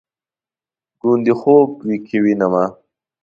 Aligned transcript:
ګوندې 1.01 1.33
خوب 1.39 1.69
کې 2.05 2.17
ووینمه 2.19 2.65